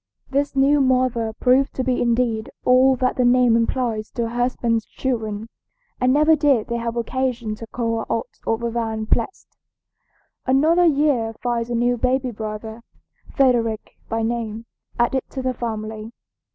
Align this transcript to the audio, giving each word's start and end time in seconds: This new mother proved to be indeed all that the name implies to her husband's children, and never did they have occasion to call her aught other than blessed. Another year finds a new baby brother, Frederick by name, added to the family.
This 0.31 0.55
new 0.55 0.81
mother 0.81 1.31
proved 1.31 1.75
to 1.75 1.83
be 1.83 2.01
indeed 2.01 2.49
all 2.65 2.95
that 2.95 3.17
the 3.17 3.23
name 3.23 3.55
implies 3.55 4.09
to 4.13 4.23
her 4.23 4.29
husband's 4.35 4.83
children, 4.83 5.47
and 5.99 6.11
never 6.11 6.35
did 6.35 6.65
they 6.69 6.77
have 6.77 6.95
occasion 6.97 7.53
to 7.57 7.67
call 7.67 7.99
her 7.99 8.05
aught 8.09 8.39
other 8.47 8.71
than 8.71 9.03
blessed. 9.03 9.55
Another 10.47 10.85
year 10.85 11.33
finds 11.39 11.69
a 11.69 11.75
new 11.75 11.97
baby 11.97 12.31
brother, 12.31 12.81
Frederick 13.35 13.91
by 14.09 14.23
name, 14.23 14.65
added 14.97 15.21
to 15.29 15.43
the 15.43 15.53
family. 15.53 16.09